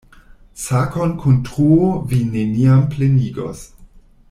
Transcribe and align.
Sakon 0.61 1.11
kun 1.25 1.35
truo 1.49 1.91
vi 2.13 2.23
neniam 2.37 2.83
plenigos. 2.95 3.63